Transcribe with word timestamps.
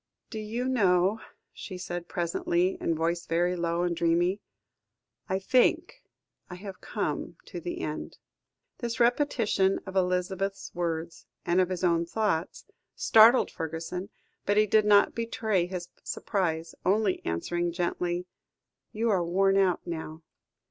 "Do 0.31 0.39
you 0.39 0.67
know," 0.67 1.21
she 1.53 1.77
said 1.77 2.07
presently, 2.07 2.75
her 2.81 2.91
voice 2.91 3.27
very 3.27 3.55
low 3.55 3.83
and 3.83 3.95
dreamy. 3.95 4.41
"I 5.29 5.37
think 5.37 6.01
I 6.49 6.55
have 6.55 6.81
come 6.81 7.37
to 7.45 7.61
the 7.61 7.81
end." 7.81 8.17
This 8.79 8.99
repetition 8.99 9.79
of 9.85 9.95
Elizabeth's 9.95 10.73
words, 10.73 11.27
and 11.45 11.61
of 11.61 11.69
his 11.69 11.83
own 11.83 12.07
thoughts, 12.07 12.65
startled 12.95 13.51
Fergusson, 13.51 14.09
but 14.43 14.57
he 14.57 14.65
did 14.65 14.85
not 14.85 15.13
betray 15.13 15.67
his 15.67 15.89
surprise, 16.01 16.73
only 16.83 17.23
answering 17.23 17.71
gently 17.71 18.25
"You 18.91 19.11
are 19.11 19.23
worn 19.23 19.55
out 19.55 19.85
now. 19.85 20.23